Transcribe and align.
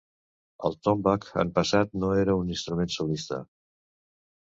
El 0.69 0.77
tombak 0.87 1.27
en 1.45 1.53
passat 1.59 1.95
no 2.05 2.11
era 2.25 2.37
un 2.43 2.53
instrument 2.57 2.93
solista. 2.99 3.43